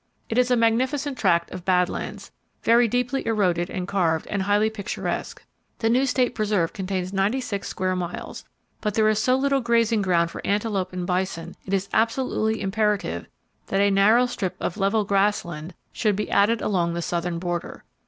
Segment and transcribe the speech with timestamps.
[0.29, 2.31] It is a magnificent tract of bad lands,
[2.63, 5.45] very deeply eroded and carved, and highly picturesque.
[5.77, 8.43] The new state preserve contains 96 square miles,
[8.81, 13.27] but there is so little grazing ground for antelope and bison it is absolutely imperative
[13.67, 17.83] that a narrow strip of level grass land should be added along the southern border.